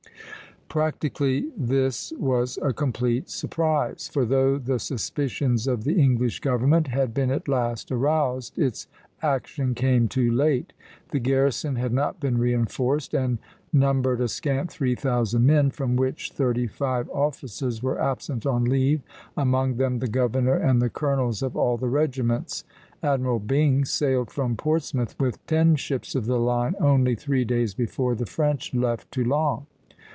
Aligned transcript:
Practically 0.85 1.51
this 1.57 2.13
was 2.17 2.57
a 2.61 2.71
complete 2.71 3.29
surprise; 3.29 4.07
for 4.07 4.23
though 4.23 4.57
the 4.57 4.79
suspicions 4.79 5.67
of 5.67 5.83
the 5.83 5.99
English 6.01 6.39
government 6.39 6.87
had 6.87 7.13
been 7.13 7.29
at 7.29 7.49
last 7.49 7.91
aroused, 7.91 8.57
its 8.57 8.87
action 9.21 9.75
came 9.75 10.07
too 10.07 10.31
late. 10.31 10.71
The 11.09 11.19
garrison 11.19 11.75
had 11.75 11.91
not 11.91 12.21
been 12.21 12.37
reinforced, 12.37 13.13
and 13.13 13.37
numbered 13.73 14.21
a 14.21 14.29
scant 14.29 14.71
three 14.71 14.95
thousand 14.95 15.45
men, 15.45 15.71
from 15.71 15.97
which 15.97 16.31
thirty 16.31 16.67
five 16.67 17.09
officers 17.09 17.83
were 17.83 17.99
absent 18.01 18.45
on 18.45 18.63
leave, 18.63 19.01
among 19.35 19.75
them 19.75 19.99
the 19.99 20.07
governor 20.07 20.55
and 20.55 20.81
the 20.81 20.89
colonels 20.89 21.43
of 21.43 21.57
all 21.57 21.75
the 21.75 21.89
regiments. 21.89 22.63
Admiral 23.03 23.39
Byng 23.39 23.83
sailed 23.83 24.31
from 24.31 24.55
Portsmouth 24.55 25.19
with 25.19 25.45
ten 25.47 25.75
ships 25.75 26.15
of 26.15 26.27
the 26.27 26.39
line 26.39 26.75
only 26.79 27.13
three 27.13 27.43
days 27.43 27.73
before 27.73 28.15
the 28.15 28.25
French 28.25 28.73
left 28.73 29.11
Toulon. 29.11 29.65